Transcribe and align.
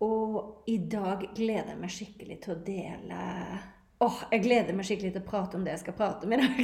Og 0.00 0.64
i 0.70 0.78
dag 0.90 1.26
gleder 1.36 1.74
jeg 1.74 1.80
meg 1.80 1.92
skikkelig 1.92 2.40
til 2.44 2.54
å 2.54 2.62
dele 2.64 3.24
Åh, 4.00 4.06
oh, 4.06 4.20
jeg 4.32 4.46
gleder 4.46 4.72
meg 4.72 4.86
skikkelig 4.88 5.10
til 5.12 5.20
å 5.20 5.28
prate 5.28 5.58
om 5.58 5.64
det 5.66 5.74
jeg 5.74 5.82
skal 5.82 5.96
prate 5.98 6.24
om 6.24 6.32
i 6.32 6.38
dag. 6.40 6.60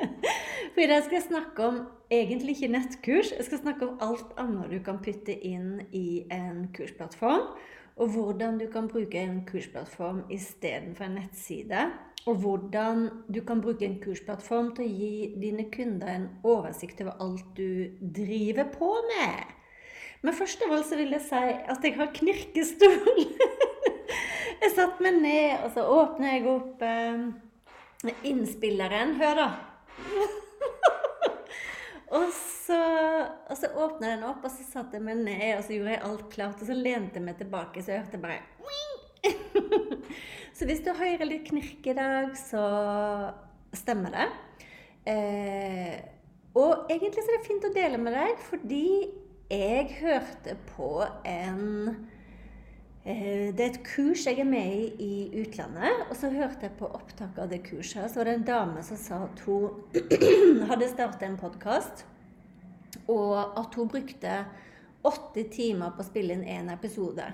For 0.74 0.82
i 0.82 0.88
dag 0.90 1.04
skal 1.04 1.20
jeg 1.20 1.26
snakke 1.28 1.68
om 1.68 1.76
egentlig 2.10 2.56
ikke 2.56 2.72
nettkurs. 2.72 3.30
Jeg 3.30 3.46
skal 3.46 3.60
snakke 3.60 3.86
om 3.86 4.00
alt 4.02 4.32
annet 4.42 4.72
du 4.74 4.80
kan 4.82 4.98
putte 5.04 5.36
inn 5.46 5.84
i 5.94 6.24
en 6.34 6.64
kursplattform. 6.74 7.46
Og 7.94 8.10
hvordan 8.10 8.58
du 8.58 8.66
kan 8.74 8.90
bruke 8.90 9.22
en 9.22 9.44
kursplattform 9.46 10.24
istedenfor 10.34 11.06
en 11.06 11.14
nettside. 11.20 11.86
Og 12.26 12.42
hvordan 12.42 13.06
du 13.30 13.44
kan 13.46 13.62
bruke 13.62 13.86
en 13.86 14.00
kursplattform 14.02 14.74
til 14.74 14.88
å 14.88 14.96
gi 14.98 15.16
dine 15.38 15.70
kunder 15.70 16.10
en 16.10 16.26
oversikt 16.42 17.06
over 17.06 17.22
alt 17.22 17.54
du 17.54 17.94
driver 18.18 18.66
på 18.74 18.90
med. 19.14 19.53
Men 20.24 20.32
først 20.32 20.62
av 20.64 20.72
alt 20.72 20.88
så 20.88 20.96
vil 20.96 21.12
jeg 21.12 21.20
si 21.26 21.40
at 21.74 21.84
jeg 21.84 21.96
har 21.98 22.12
knirkestol. 22.16 23.18
jeg 24.62 24.70
satte 24.72 25.04
meg 25.04 25.18
ned, 25.20 25.50
og 25.66 25.74
så 25.74 25.84
åpner 25.92 26.32
jeg 26.32 26.46
opp 26.48 26.84
eh, 26.88 28.14
innspilleren. 28.30 29.12
Hør, 29.20 29.42
da. 29.42 29.48
og 32.16 32.30
så, 32.32 32.78
og 33.50 33.58
så 33.60 33.68
åpna 33.84 34.14
den 34.14 34.24
opp, 34.30 34.46
og 34.48 34.54
så 34.54 34.64
satte 34.64 34.96
jeg 34.96 35.04
meg 35.04 35.20
ned, 35.26 35.50
og 35.58 35.66
så 35.66 35.76
gjorde 35.76 35.92
jeg 35.92 36.04
alt 36.08 36.24
klart. 36.32 36.62
Og 36.64 36.72
så 36.72 36.78
lente 36.78 37.20
jeg 37.20 37.26
meg 37.26 37.36
tilbake, 37.42 37.84
så 37.84 37.92
jeg 37.92 38.06
hørte 38.06 38.22
bare 38.24 38.40
Så 40.56 40.68
hvis 40.68 40.80
du 40.86 40.90
hører 40.94 41.26
litt 41.28 41.48
knirk 41.50 41.84
i 41.90 41.96
dag, 41.98 42.32
så 42.38 42.64
stemmer 43.76 44.14
det. 44.14 44.26
Eh, 45.12 45.94
og 46.56 46.88
egentlig 46.88 47.20
så 47.20 47.28
er 47.28 47.36
det 47.36 47.48
fint 47.50 47.68
å 47.68 47.72
dele 47.74 48.00
med 48.00 48.16
deg, 48.16 48.40
fordi 48.48 48.86
jeg 49.50 49.96
hørte 50.00 50.56
på 50.72 51.04
en 51.24 51.88
eh, 53.04 53.52
Det 53.54 53.60
er 53.60 53.70
et 53.70 53.82
kurs 53.84 54.24
jeg 54.26 54.40
er 54.40 54.48
med 54.48 54.98
i 54.98 55.04
i 55.04 55.42
utlandet. 55.42 56.06
Og 56.08 56.16
så 56.16 56.30
hørte 56.32 56.68
jeg 56.68 56.76
på 56.78 56.88
opptak 56.88 57.38
av 57.38 57.50
det 57.52 57.62
kurset. 57.66 58.10
Så 58.10 58.20
var 58.20 58.30
det 58.30 58.34
en 58.38 58.48
dame 58.48 58.82
som 58.82 58.96
sa 59.00 59.22
at 59.26 59.40
hun 59.46 59.84
hadde 60.70 60.88
startet 60.88 61.26
en 61.28 61.40
podkast, 61.40 62.06
og 63.08 63.58
at 63.60 63.74
hun 63.74 63.90
brukte 63.90 64.44
åtte 65.04 65.44
timer 65.52 65.92
på 65.92 66.00
å 66.00 66.08
spille 66.08 66.36
inn 66.36 66.46
én 66.48 66.72
episode. 66.72 67.26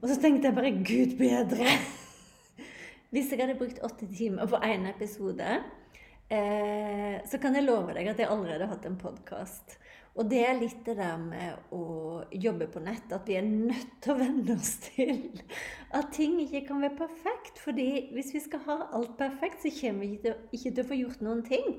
Og 0.00 0.08
så 0.10 0.18
tenkte 0.20 0.50
jeg 0.50 0.56
bare 0.56 0.74
Gud 0.82 1.18
bedre! 1.18 1.74
Hvis 3.14 3.30
jeg 3.32 3.40
hadde 3.40 3.56
brukt 3.58 3.78
åtte 3.86 4.06
timer 4.10 4.50
på 4.50 4.58
én 4.66 4.84
episode, 4.90 5.60
eh, 6.28 7.14
så 7.24 7.38
kan 7.40 7.54
jeg 7.56 7.64
love 7.64 7.94
deg 7.96 8.10
at 8.10 8.20
jeg 8.20 8.28
allerede 8.28 8.66
har 8.66 8.74
hatt 8.74 8.88
en 8.90 8.98
podkast. 9.00 9.78
Og 10.18 10.26
det 10.26 10.40
er 10.42 10.56
litt 10.58 10.80
det 10.86 10.96
der 10.98 11.18
med 11.22 11.74
å 11.74 12.24
jobbe 12.34 12.66
på 12.72 12.80
nett, 12.82 13.06
at 13.14 13.28
vi 13.28 13.36
er 13.38 13.46
nødt 13.46 14.00
til 14.02 14.16
å 14.16 14.18
venne 14.18 14.56
oss 14.56 14.74
til 14.88 15.28
at 15.94 16.10
ting 16.16 16.40
ikke 16.42 16.64
kan 16.72 16.82
være 16.82 16.98
perfekt. 16.98 17.60
fordi 17.62 18.08
hvis 18.16 18.32
vi 18.34 18.42
skal 18.42 18.64
ha 18.66 18.78
alt 18.98 19.14
perfekt, 19.18 19.62
så 19.62 19.70
kommer 19.80 20.06
vi 20.06 20.18
ikke 20.18 20.72
til, 20.72 20.82
å 20.82 20.88
få 20.88 20.98
gjort 20.98 21.22
noen 21.22 21.44
ting. 21.46 21.78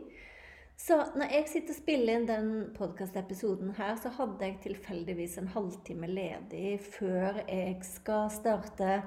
Så 0.79 0.95
når 1.19 1.33
jeg 1.35 1.49
sitter 1.51 1.75
og 1.75 1.79
spiller 1.81 2.15
inn 2.15 2.29
den 2.29 2.49
podkastepisoden 2.77 3.73
her, 3.75 3.97
så 3.99 4.13
hadde 4.15 4.47
jeg 4.47 4.59
tilfeldigvis 4.63 5.35
en 5.41 5.51
halvtime 5.51 6.07
ledig 6.07 6.77
før 6.95 7.41
jeg 7.43 7.75
skal 7.83 8.31
starte 8.31 9.01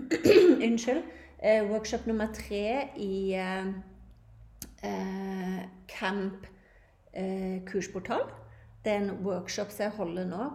Unnskyld. 0.66 1.00
Eh, 1.40 1.64
workshop 1.70 2.04
nummer 2.06 2.28
tre 2.36 2.90
i 3.00 3.32
eh, 3.32 3.72
eh 4.84 5.60
Camp 5.88 6.46
eh, 7.12 7.64
kursportal. 7.64 8.28
Det 8.84 8.92
er 8.92 9.00
en 9.00 9.24
workshop 9.24 9.72
som 9.72 9.86
jeg 9.86 9.96
holder 9.96 10.28
nå, 10.28 10.46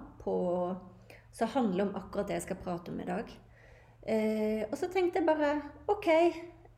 som 1.34 1.54
handler 1.56 1.88
om 1.88 1.96
akkurat 1.98 2.30
det 2.30 2.38
jeg 2.38 2.50
skal 2.50 2.60
prate 2.62 2.92
om 2.94 3.00
i 3.02 3.08
dag. 3.08 3.32
Eh, 4.10 4.64
og 4.70 4.78
så 4.78 4.90
tenkte 4.94 5.20
jeg 5.20 5.28
bare 5.28 5.56
OK, 5.90 6.10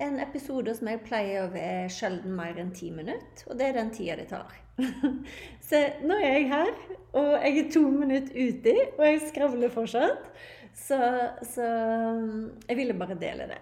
en 0.01 0.19
episode 0.23 0.73
som 0.77 0.89
jeg 0.89 1.03
pleier 1.05 1.45
å 1.45 1.51
være 1.53 1.89
sjelden 1.93 2.33
mer 2.37 2.57
enn 2.59 2.71
ti 2.75 2.89
minutter. 2.93 3.45
Og 3.49 3.59
det 3.59 3.67
er 3.67 3.77
den 3.77 3.91
tida 3.93 4.17
det 4.19 4.29
tar. 4.31 4.55
så 5.67 5.81
nå 6.07 6.17
er 6.17 6.37
jeg 6.37 6.47
her, 6.51 6.71
og 7.19 7.33
jeg 7.35 7.59
er 7.59 7.69
to 7.75 7.83
minutter 7.91 8.47
uti, 8.47 8.77
og 8.97 9.03
jeg 9.05 9.21
skravler 9.27 9.73
fortsatt. 9.73 10.31
Så, 10.71 10.97
så 11.51 11.67
jeg 11.67 12.79
ville 12.79 12.95
bare 12.97 13.19
dele 13.19 13.49
det. 13.51 13.59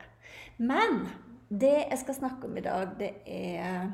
Men 0.62 1.08
det 1.50 1.74
jeg 1.90 2.00
skal 2.04 2.20
snakke 2.20 2.46
om 2.46 2.58
i 2.60 2.64
dag, 2.64 2.94
det 3.00 3.16
er 3.26 3.90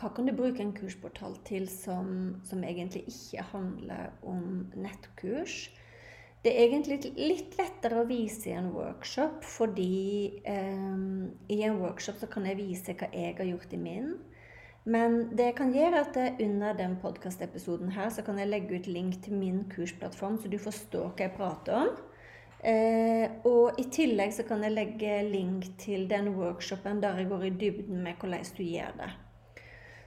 hva 0.00 0.08
kan 0.16 0.28
du 0.28 0.32
bruke 0.32 0.62
en 0.64 0.72
kursportal 0.72 1.36
til 1.44 1.68
som, 1.68 2.40
som, 2.48 2.64
egentlig 2.64 3.04
ikke 3.10 3.44
handler 3.52 4.14
om 4.24 4.70
nettkurs? 4.72 5.68
Det 6.40 6.54
er 6.56 6.70
egentlig 6.70 7.12
litt 7.20 7.58
lettere 7.58 8.00
å 8.00 8.08
vise 8.08 8.48
i 8.48 8.56
en 8.56 8.70
workshop, 8.72 9.42
fordi 9.44 10.40
eh, 10.48 10.96
i 11.52 11.60
en 11.66 11.76
workshop 11.82 12.24
kan 12.32 12.48
jeg 12.48 12.56
vise 12.62 12.96
hva 12.96 13.10
jeg 13.12 13.36
har 13.36 13.50
gjort 13.50 13.76
i 13.76 13.80
min. 13.82 14.14
Men 14.88 15.36
det 15.36 15.50
jeg 15.50 15.58
kan 15.58 15.74
gjøre 15.76 16.00
at 16.06 16.16
under 16.40 16.78
den 16.78 16.96
podkastepisoden 17.02 17.92
her, 17.92 18.08
så 18.08 18.24
kan 18.24 18.40
jeg 18.40 18.48
legge 18.48 18.80
ut 18.80 18.88
link 18.88 19.20
til 19.20 19.36
min 19.36 19.66
kursplattform, 19.68 20.40
så 20.40 20.48
du 20.48 20.56
forstår 20.56 21.10
hva 21.12 21.26
jeg 21.26 21.36
prater 21.36 21.76
om. 21.82 21.90
Eh, 22.64 23.26
og 23.48 23.76
i 23.80 23.86
tillegg 23.92 24.32
så 24.36 24.44
kan 24.48 24.64
jeg 24.64 24.72
legge 24.72 25.20
link 25.28 25.68
til 25.80 26.08
den 26.08 26.32
workshopen 26.36 27.00
der 27.04 27.20
jeg 27.20 27.28
går 27.28 27.46
i 27.48 27.56
dybden 27.60 28.00
med 28.04 28.16
hvordan 28.20 28.56
du 28.56 28.64
gjør 28.64 28.96
det. 29.04 29.12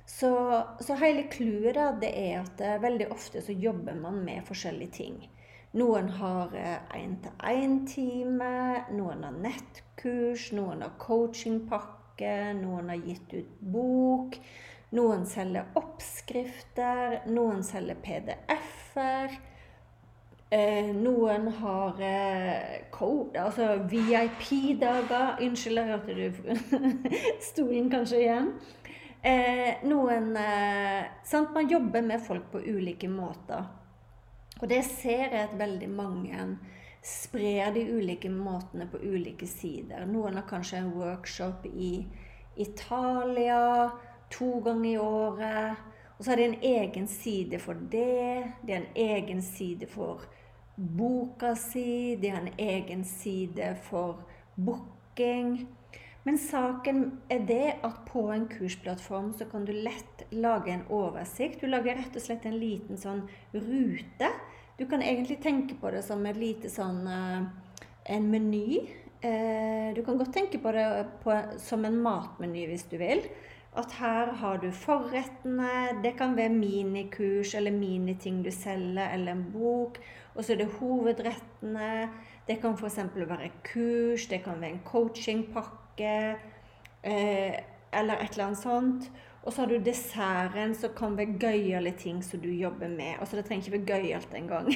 Så, 0.05 0.63
så 0.79 0.95
hele 0.99 1.23
clouet 1.31 1.77
er 1.77 2.41
at 2.41 2.61
eh, 2.61 2.81
veldig 2.81 3.07
ofte 3.13 3.41
så 3.41 3.55
jobber 3.55 3.95
man 3.95 4.19
med 4.25 4.43
forskjellige 4.47 4.91
ting. 4.97 5.29
Noen 5.79 6.09
har 6.19 6.51
én-til-én-time, 6.93 8.49
eh, 8.75 8.91
noen 8.93 9.23
har 9.23 9.39
nettkurs, 9.45 10.51
noen 10.53 10.83
har 10.83 10.91
coachingpakke, 11.01 12.35
noen 12.59 12.91
har 12.91 13.07
gitt 13.07 13.33
ut 13.33 13.55
bok. 13.73 14.37
Noen 14.93 15.23
selger 15.25 15.71
oppskrifter, 15.79 17.23
noen 17.33 17.63
selger 17.65 17.97
PDF-er. 18.03 19.39
Eh, 20.53 20.91
noen 20.93 21.47
har 21.63 22.03
code, 22.93 23.39
altså 23.39 23.79
VIP-dager. 23.89 25.39
Unnskyld, 25.41 25.81
jeg 25.81 25.89
hørte 25.95 26.19
du 26.19 26.93
stolen 27.49 27.89
kanskje 27.89 28.21
igjen. 28.27 28.53
Eh, 29.23 29.75
noen 29.87 30.35
eh? 30.35 31.05
Man 31.53 31.69
jobber 31.69 32.01
med 32.01 32.21
folk 32.21 32.51
på 32.51 32.59
ulike 32.59 33.07
måter. 33.07 33.63
Og 34.61 34.67
det 34.67 34.81
ser 34.83 35.29
jeg 35.31 35.45
at 35.47 35.53
veldig 35.59 35.87
mange 35.89 36.47
sprer 37.03 37.71
de 37.75 37.85
ulike 37.87 38.29
måtene 38.31 38.87
på 38.91 38.99
ulike 38.99 39.47
sider. 39.47 40.03
Noen 40.07 40.35
har 40.39 40.47
kanskje 40.47 40.81
en 40.81 40.91
workshop 40.95 41.65
i 41.71 42.05
Italia 42.55 43.91
to 44.31 44.59
ganger 44.63 44.89
i 44.89 44.97
året. 44.97 45.89
Og 46.17 46.25
så 46.25 46.31
har 46.31 46.41
de 46.41 46.49
en 46.49 46.61
egen 46.73 47.07
side 47.07 47.59
for 47.63 47.79
det. 47.95 48.43
De 48.61 48.75
har 48.75 48.83
en 48.83 48.95
egen 48.95 49.41
side 49.41 49.87
for 49.91 50.27
boka 50.75 51.55
si, 51.55 52.15
de 52.19 52.29
har 52.33 52.41
en 52.41 52.59
egen 52.59 53.03
side 53.05 53.75
for 53.87 54.23
booking. 54.55 55.67
Men 56.23 56.37
saken 56.39 57.03
er 57.31 57.43
det 57.47 57.75
at 57.83 58.03
på 58.07 58.23
en 58.31 58.45
kursplattform 58.47 59.33
så 59.35 59.47
kan 59.51 59.65
du 59.67 59.73
lett 59.75 60.23
lage 60.31 60.71
en 60.71 60.85
oversikt. 60.93 61.59
Du 61.59 61.67
lager 61.67 61.99
rett 61.99 62.15
og 62.15 62.23
slett 62.23 62.47
en 62.47 62.59
liten 62.61 62.99
sånn 62.99 63.25
rute. 63.51 64.29
Du 64.79 64.85
kan 64.89 65.03
egentlig 65.03 65.41
tenke 65.43 65.75
på 65.79 65.91
det 65.91 66.05
som 66.07 66.23
et 66.25 66.39
lite 66.39 66.71
sånn 66.71 67.03
uh, 67.03 67.43
en 68.07 68.29
meny. 68.31 68.85
Uh, 69.23 69.91
du 69.95 69.99
kan 70.05 70.19
godt 70.19 70.31
tenke 70.35 70.63
på 70.63 70.71
det 70.75 70.87
på, 71.25 71.35
som 71.59 71.83
en 71.87 71.99
matmeny 72.05 72.69
hvis 72.71 72.87
du 72.87 72.97
vil. 73.03 73.25
At 73.75 73.91
her 73.99 74.31
har 74.39 74.63
du 74.63 74.69
forrettene. 74.71 75.99
Det 76.05 76.15
kan 76.15 76.37
være 76.39 76.55
minikurs 76.55 77.51
eller 77.57 77.75
miniting 77.75 78.43
du 78.45 78.51
selger, 78.53 79.11
eller 79.11 79.35
en 79.35 79.47
bok. 79.51 79.99
Og 80.37 80.43
så 80.45 80.55
er 80.55 80.63
det 80.63 80.73
hovedrettene. 80.79 81.93
Det 82.47 82.61
kan 82.63 82.79
f.eks. 82.79 82.99
være 83.15 83.53
kurs, 83.67 84.29
det 84.31 84.43
kan 84.45 84.61
være 84.61 84.77
en 84.77 84.85
coachingpakke 84.87 85.82
eh, 86.01 87.59
eller 87.93 88.23
et 88.23 88.33
eller 88.33 88.45
annet 88.45 88.61
sånt. 88.63 89.11
Og 89.43 89.51
så 89.53 89.61
har 89.61 89.67
du 89.67 89.83
desserten, 89.83 90.71
som 90.75 90.93
kan 90.95 91.17
være 91.19 91.35
gøyale 91.39 91.91
ting 91.99 92.21
som 92.23 92.39
du 92.39 92.47
jobber 92.47 92.87
med. 92.87 93.17
Altså 93.19 93.35
det 93.35 93.45
trenger 93.45 93.67
ikke 93.67 93.77
være 93.77 93.91
gøyalt 93.91 94.33
engang. 94.39 94.69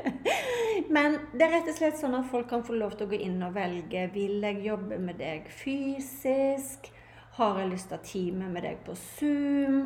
Men 0.94 1.18
det 1.34 1.44
er 1.44 1.52
rett 1.58 1.68
og 1.68 1.76
slett 1.76 2.00
sånn 2.00 2.16
at 2.16 2.30
folk 2.30 2.48
kan 2.48 2.64
få 2.64 2.78
lov 2.80 2.96
til 2.96 3.06
å 3.06 3.12
gå 3.12 3.20
inn 3.26 3.42
og 3.44 3.54
velge. 3.58 4.06
Vil 4.14 4.40
jeg 4.40 4.64
jobbe 4.64 4.98
med 5.02 5.20
deg 5.20 5.50
fysisk? 5.52 6.88
Har 7.36 7.60
jeg 7.60 7.72
lyst 7.74 7.90
til 7.90 7.98
å 7.98 8.00
ha 8.00 8.08
time 8.08 8.50
med 8.54 8.64
deg 8.64 8.80
på 8.86 8.96
Zoom? 8.96 9.80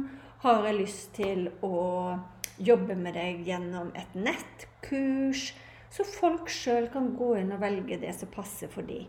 Har 0.44 0.66
jeg 0.68 0.78
lyst 0.78 1.14
til 1.18 1.48
å 1.66 1.78
jobbe 2.62 2.94
med 2.98 3.18
deg 3.18 3.42
gjennom 3.48 3.90
et 3.98 4.14
nettkurs? 4.14 5.50
Så 5.90 6.06
folk 6.06 6.50
sjøl 6.52 6.86
kan 6.92 7.16
gå 7.18 7.34
inn 7.40 7.50
og 7.56 7.64
velge 7.64 7.98
det 7.98 8.12
som 8.14 8.30
passer 8.30 8.70
for 8.70 8.86
dem. 8.86 9.08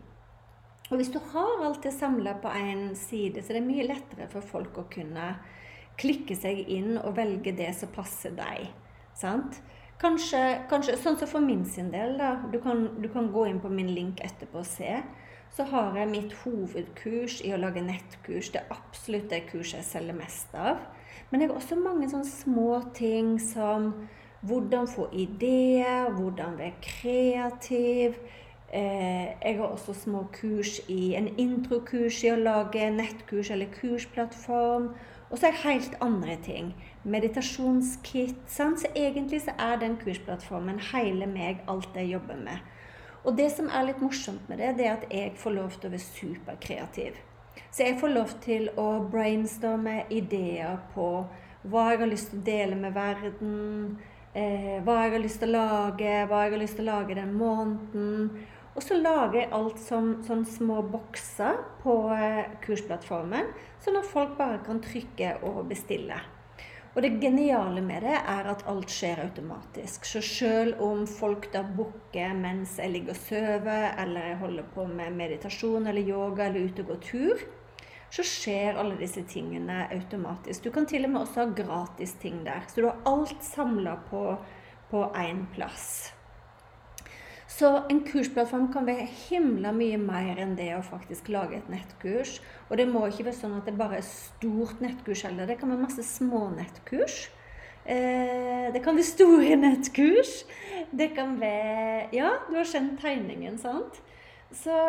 Og 0.90 0.98
hvis 0.98 1.12
du 1.14 1.20
har 1.32 1.64
alt 1.64 1.82
det 1.86 1.94
samla 1.94 2.34
på 2.42 2.50
én 2.50 2.90
side, 2.98 3.42
så 3.42 3.52
er 3.52 3.60
det 3.60 3.66
mye 3.68 3.86
lettere 3.86 4.26
for 4.32 4.42
folk 4.42 4.78
å 4.80 4.88
kunne 4.90 5.32
klikke 6.00 6.34
seg 6.38 6.64
inn 6.72 6.96
og 6.98 7.14
velge 7.18 7.54
det 7.56 7.70
som 7.78 7.92
passer 7.94 8.34
deg. 8.34 8.70
Sant? 9.14 9.60
Kanskje, 10.00 10.40
kanskje, 10.70 10.96
sånn 10.98 11.18
som 11.20 11.28
for 11.28 11.44
min 11.44 11.66
sin 11.68 11.90
del, 11.92 12.16
da. 12.18 12.34
Du 12.50 12.58
kan, 12.62 12.86
du 12.98 13.10
kan 13.12 13.28
gå 13.32 13.46
inn 13.50 13.60
på 13.62 13.70
min 13.70 13.92
link 13.94 14.22
etterpå 14.24 14.64
og 14.64 14.68
se 14.68 14.98
så 15.56 15.66
har 15.66 15.96
jeg 15.98 16.10
mitt 16.10 16.34
hovedkurs 16.44 17.40
i 17.42 17.52
å 17.54 17.58
lage 17.58 17.82
nettkurs. 17.82 18.52
Det 18.52 18.62
er 18.62 18.74
absolutt 18.74 19.30
det 19.32 19.44
kurset 19.50 19.80
jeg 19.80 19.88
selger 19.88 20.18
mest 20.18 20.54
av. 20.54 20.78
Men 21.30 21.42
jeg 21.42 21.50
har 21.50 21.58
også 21.58 21.78
mange 21.78 22.08
sånne 22.10 22.30
små 22.30 22.70
ting 22.94 23.34
som 23.42 23.90
hvordan 24.46 24.88
få 24.88 25.08
ideer, 25.12 26.10
hvordan 26.14 26.56
være 26.58 26.78
kreativ. 26.84 28.16
Eh, 28.72 29.28
jeg 29.42 29.56
har 29.58 29.66
også 29.66 29.94
små 29.94 30.26
kurs 30.32 30.78
i 30.88 31.14
en 31.18 31.28
introkurs 31.38 32.20
i 32.22 32.30
å 32.30 32.38
lage 32.38 32.90
nettkurs 32.94 33.50
eller 33.50 33.70
kursplattform. 33.74 34.92
Og 35.30 35.38
så 35.38 35.46
er 35.46 35.54
det 35.54 35.64
helt 35.64 35.96
andre 36.02 36.36
ting. 36.42 36.74
Meditasjonskit. 37.02 38.36
Sant? 38.46 38.80
Så 38.80 38.90
egentlig 38.94 39.42
så 39.42 39.54
er 39.58 39.80
den 39.82 39.96
kursplattformen 39.98 40.78
hele 40.92 41.26
meg, 41.26 41.64
alt 41.68 41.96
jeg 41.98 42.12
jobber 42.12 42.38
med. 42.44 42.62
Og 43.24 43.36
det 43.36 43.50
som 43.52 43.68
er 43.68 43.88
litt 43.88 44.00
morsomt 44.02 44.46
med 44.48 44.62
det, 44.62 44.76
det 44.78 44.86
er 44.86 44.94
at 44.96 45.10
jeg 45.10 45.34
får 45.36 45.56
lov 45.56 45.74
til 45.76 45.90
å 45.90 45.92
være 45.92 46.06
superkreativ. 46.06 47.18
Så 47.70 47.84
jeg 47.84 47.98
får 48.00 48.14
lov 48.14 48.32
til 48.42 48.70
å 48.80 48.86
brainstorme 49.10 50.04
ideer 50.10 50.78
på 50.94 51.08
hva 51.70 51.90
jeg 51.90 52.00
har 52.00 52.10
lyst 52.10 52.30
til 52.32 52.40
å 52.40 52.46
dele 52.46 52.78
med 52.78 52.94
verden, 52.94 53.98
eh, 54.34 54.78
hva 54.86 55.02
jeg 55.04 55.12
har 55.12 55.22
lyst 55.22 55.42
til 55.42 55.50
å 55.50 55.58
lage, 55.58 56.14
hva 56.30 56.44
jeg 56.44 56.54
har 56.54 56.62
lyst 56.62 56.78
til 56.78 56.88
å 56.88 56.92
lage 56.94 57.18
den 57.18 57.34
måneden. 57.34 58.30
Og 58.76 58.82
så 58.84 58.96
lager 59.00 59.40
jeg 59.40 59.52
alt 59.56 59.80
som 59.82 60.12
sånn 60.26 60.44
små 60.46 60.80
bokser 60.92 61.58
på 61.82 61.94
eh, 62.14 62.52
kursplattformen, 62.62 63.48
sånn 63.82 63.98
at 63.98 64.10
folk 64.10 64.36
bare 64.38 64.60
kan 64.66 64.78
trykke 64.84 65.40
og 65.48 65.64
bestille. 65.72 66.20
Og 66.90 67.04
det 67.04 67.20
geniale 67.22 67.82
med 67.86 68.02
det 68.02 68.16
er 68.18 68.48
at 68.50 68.64
alt 68.70 68.90
skjer 68.90 69.22
automatisk. 69.22 70.06
Så 70.06 70.22
selv 70.26 70.80
om 70.82 71.04
folk 71.06 71.46
da 71.52 71.62
booker 71.62 72.34
mens 72.34 72.76
jeg 72.82 72.90
ligger 72.94 73.14
og 73.14 73.20
sover, 73.20 73.86
eller 74.02 74.32
jeg 74.32 74.40
holder 74.42 74.70
på 74.74 74.86
med 74.90 75.18
meditasjon 75.18 75.86
eller 75.86 76.06
yoga 76.06 76.48
eller 76.48 76.66
ute 76.66 76.82
og 76.82 76.90
går 76.90 77.02
tur, 77.06 77.44
så 78.10 78.26
skjer 78.26 78.78
alle 78.82 78.98
disse 78.98 79.22
tingene 79.30 79.84
automatisk. 79.94 80.66
Du 80.66 80.74
kan 80.74 80.86
til 80.90 81.06
og 81.06 81.14
med 81.14 81.22
også 81.22 81.44
ha 81.44 81.58
gratis 81.62 82.16
ting 82.22 82.42
der. 82.46 82.66
Så 82.66 82.82
du 82.82 82.88
har 82.90 82.98
alt 83.06 83.38
samla 83.46 83.94
på 84.10 85.04
én 85.14 85.46
plass. 85.54 86.10
Så 87.60 87.68
en 87.92 87.98
kursplattform 88.08 88.70
kan 88.72 88.86
være 88.88 89.04
himla 89.26 89.68
mye 89.76 89.98
mer 90.00 90.38
enn 90.40 90.54
det 90.56 90.70
å 90.78 90.84
faktisk 90.84 91.28
lage 91.28 91.58
et 91.58 91.66
nettkurs. 91.68 92.38
Og 92.70 92.78
det 92.80 92.86
må 92.88 93.02
ikke 93.04 93.26
være 93.26 93.36
sånn 93.36 93.58
at 93.58 93.68
det 93.68 93.74
bare 93.76 93.98
er 93.98 94.06
stort 94.06 94.80
nettkurs 94.80 95.26
heller. 95.26 95.50
Det 95.50 95.58
kan 95.60 95.68
være 95.68 95.82
masse 95.82 96.06
små 96.08 96.46
nettkurs. 96.54 97.26
Eh, 97.84 98.70
det 98.72 98.80
kan 98.80 98.96
være 98.96 99.10
store 99.10 99.58
nettkurs. 99.66 100.32
Det 100.88 101.10
kan 101.18 101.36
være 101.42 102.08
Ja, 102.16 102.32
du 102.48 102.56
har 102.56 102.72
skjønt 102.72 102.96
tegningen, 103.02 103.60
sant? 103.60 104.00
Så 104.56 104.80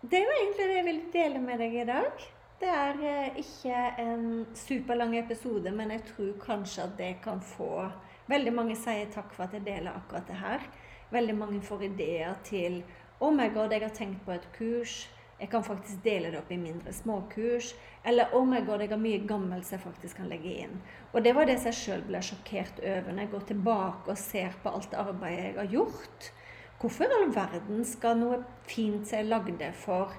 det 0.00 0.24
var 0.24 0.40
egentlig 0.40 0.64
det 0.64 0.80
jeg 0.80 0.88
ville 0.88 1.12
dele 1.12 1.44
med 1.44 1.60
deg 1.60 1.76
i 1.76 1.86
dag. 1.92 2.26
Det 2.58 2.72
er 2.72 3.06
eh, 3.12 3.40
ikke 3.44 3.84
en 4.06 4.28
superlang 4.56 5.12
episode, 5.20 5.76
men 5.76 5.92
jeg 5.92 6.08
tror 6.14 6.34
kanskje 6.40 6.88
at 6.88 7.00
det 7.00 7.16
kan 7.24 7.44
få 7.44 7.90
Veldig 8.28 8.50
mange 8.52 8.74
sier 8.76 9.06
takk 9.08 9.30
for 9.32 9.46
at 9.46 9.54
jeg 9.56 9.64
deler 9.64 9.94
akkurat 9.96 10.26
det 10.28 10.34
her. 10.36 10.64
Veldig 11.10 11.36
mange 11.36 11.60
får 11.64 11.86
ideer 11.88 12.34
til 12.44 12.82
Oh 13.20 13.32
my 13.34 13.48
god, 13.54 13.72
jeg 13.72 13.82
har 13.82 13.94
tenkt 13.96 14.24
på 14.26 14.34
et 14.34 14.44
kurs. 14.54 15.08
Jeg 15.38 15.50
kan 15.50 15.62
faktisk 15.62 16.02
dele 16.02 16.32
det 16.32 16.38
opp 16.40 16.50
i 16.50 16.58
mindre 16.58 16.92
småkurs. 16.92 17.72
Eller 18.04 18.34
oh 18.34 18.46
my 18.46 18.60
god, 18.66 18.82
jeg 18.82 18.90
har 18.90 19.00
mye 19.00 19.22
gammelt 19.26 19.66
som 19.66 19.76
jeg 19.78 19.84
faktisk 19.84 20.18
kan 20.18 20.30
legge 20.30 20.52
inn. 20.64 20.80
Og 21.12 21.22
det 21.24 21.34
var 21.34 21.46
det 21.46 21.56
som 21.58 21.70
jeg 21.70 21.78
sjøl 21.78 22.02
ble 22.08 22.22
sjokkert 22.26 22.82
over 22.82 23.12
når 23.12 23.22
jeg 23.24 23.32
går 23.34 23.46
tilbake 23.52 24.12
og 24.12 24.20
ser 24.20 24.58
på 24.62 24.74
alt 24.74 24.98
arbeidet 24.98 25.44
jeg 25.46 25.56
har 25.60 25.72
gjort. 25.76 26.30
Hvorfor 26.78 27.06
i 27.06 27.16
all 27.18 27.32
verden 27.34 27.84
skal 27.86 28.18
noe 28.18 28.42
fint 28.66 29.06
som 29.06 29.18
jeg 29.18 29.30
lagde 29.30 29.72
for 29.74 30.14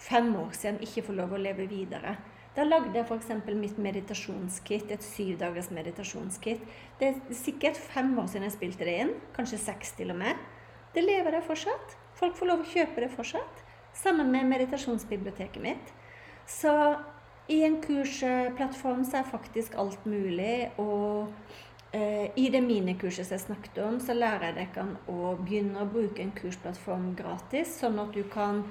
fem 0.00 0.30
år 0.36 0.52
siden, 0.56 0.80
ikke 0.84 1.04
få 1.08 1.16
lov 1.16 1.34
å 1.36 1.40
leve 1.40 1.68
videre? 1.68 2.16
Da 2.54 2.62
lagde 2.62 2.94
jeg 2.94 3.06
f.eks. 3.08 3.30
mitt 3.58 3.78
meditasjonskit, 3.82 4.90
et 4.94 5.02
syvdagers 5.02 5.72
meditasjonskit. 5.74 6.62
Det 7.00 7.08
er 7.08 7.34
sikkert 7.34 7.80
fem 7.80 8.12
år 8.18 8.28
siden 8.30 8.46
jeg 8.46 8.54
spilte 8.54 8.86
det 8.86 8.94
inn, 9.02 9.10
kanskje 9.34 9.58
seks 9.58 9.96
til 9.98 10.14
og 10.14 10.20
med. 10.20 10.38
Det 10.94 11.02
lever 11.02 11.34
jeg 11.34 11.48
fortsatt. 11.48 11.96
Folk 12.14 12.38
får 12.38 12.50
lov 12.52 12.62
å 12.62 12.70
kjøpe 12.70 13.02
det 13.02 13.10
fortsatt. 13.16 13.64
Sammen 13.98 14.30
med 14.30 14.46
meditasjonsbiblioteket 14.52 15.62
mitt. 15.62 15.90
Så 16.46 16.70
i 17.50 17.60
en 17.66 17.80
kursplattform 17.82 19.02
så 19.02 19.20
er 19.20 19.30
faktisk 19.32 19.74
alt 19.74 20.06
mulig. 20.06 20.70
Og 20.78 21.34
eh, 21.90 22.30
i 22.38 22.46
det 22.54 22.62
minikurset 22.62 23.26
som 23.26 23.34
jeg 23.34 23.46
snakket 23.48 23.82
om, 23.82 23.98
så 23.98 24.14
lærer 24.14 24.52
jeg 24.52 24.60
dere 24.62 24.88
å 25.10 25.34
begynne 25.42 25.82
å 25.82 25.90
bruke 25.90 26.22
en 26.22 26.34
kursplattform 26.38 27.16
gratis, 27.18 27.80
sånn 27.82 27.98
at 27.98 28.14
du 28.14 28.22
kan 28.30 28.62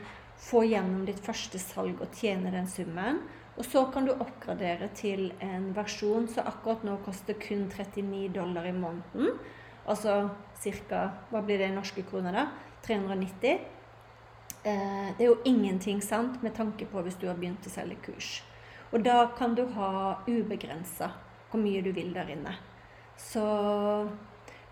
få 0.43 0.63
gjennom 0.71 1.03
ditt 1.07 1.19
første 1.23 1.59
salg 1.59 1.99
og 1.99 2.15
tjene 2.15 2.55
den 2.55 2.71
summen. 2.71 3.19
Og 3.57 3.65
så 3.65 3.85
kan 3.93 4.07
du 4.07 4.13
oppgradere 4.15 4.89
til 4.97 5.27
en 5.43 5.69
versjon 5.75 6.25
som 6.31 6.47
akkurat 6.49 6.85
nå 6.87 6.97
koster 7.05 7.37
kun 7.37 7.67
39 7.69 8.31
dollar 8.33 8.65
i 8.65 8.73
måneden. 8.73 9.37
Altså 9.85 10.29
ca. 10.63 11.03
Hva 11.29 11.43
blir 11.43 11.59
det 11.61 11.69
i 11.69 11.75
norske 11.75 12.05
kroner, 12.07 12.33
da? 12.33 12.47
390. 12.87 13.61
Eh, 14.63 15.07
det 15.17 15.25
er 15.25 15.29
jo 15.29 15.41
ingenting 15.45 16.01
sant 16.01 16.41
med 16.43 16.55
tanke 16.55 16.87
på 16.89 17.03
hvis 17.03 17.19
du 17.19 17.27
har 17.27 17.37
begynt 17.37 17.67
å 17.67 17.73
selge 17.73 17.99
kurs. 18.05 18.41
Og 18.93 19.03
da 19.05 19.27
kan 19.37 19.55
du 19.57 19.65
ha 19.75 20.19
ubegrensa 20.27 21.11
hvor 21.49 21.61
mye 21.61 21.81
du 21.85 21.91
vil 21.93 22.13
der 22.15 22.29
inne. 22.33 22.55
Så 23.19 23.43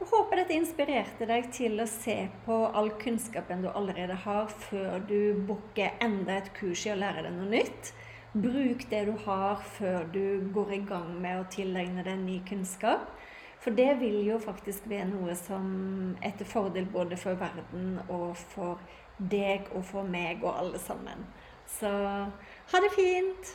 jeg 0.02 0.10
håper 0.10 0.40
dette 0.40 0.56
inspirerte 0.58 1.28
deg 1.30 1.52
til 1.54 1.78
å 1.82 1.86
se 1.90 2.16
på 2.46 2.56
all 2.74 2.90
kunnskapen 3.02 3.62
du 3.62 3.68
allerede 3.70 4.16
har, 4.24 4.48
før 4.50 5.04
du 5.06 5.44
booker 5.46 6.00
enda 6.02 6.40
et 6.40 6.50
kurs 6.58 6.88
i 6.88 6.94
å 6.94 6.98
lære 6.98 7.28
deg 7.28 7.36
noe 7.36 7.52
nytt. 7.52 7.92
Bruk 8.34 8.86
det 8.90 9.06
du 9.06 9.12
har 9.26 9.64
før 9.76 10.06
du 10.14 10.52
går 10.54 10.70
i 10.72 10.84
gang 10.88 11.10
med 11.20 11.42
å 11.42 11.48
tilegne 11.52 12.04
deg 12.06 12.22
ny 12.24 12.38
kunnskap. 12.48 13.10
For 13.60 13.76
det 13.76 13.98
vil 14.00 14.22
jo 14.24 14.38
faktisk 14.40 14.88
være 14.90 15.10
noe 15.10 15.36
som 15.36 15.66
er 16.24 16.32
til 16.40 16.48
fordel 16.48 16.88
både 16.94 17.18
for 17.20 17.36
verden 17.36 18.00
og 18.08 18.40
for 18.54 18.80
deg 19.20 19.68
og 19.76 19.84
for 19.86 20.08
meg 20.08 20.46
og 20.46 20.56
alle 20.64 20.80
sammen. 20.80 21.28
Så 21.68 21.92
ha 21.92 22.82
det 22.86 22.94
fint! 22.96 23.52